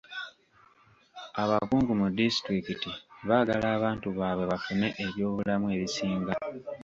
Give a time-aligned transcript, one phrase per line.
[1.43, 2.91] Abakungu mu disitulikiti
[3.27, 6.33] baagala abantu baabwe bafune ebyobulamu ebisinga.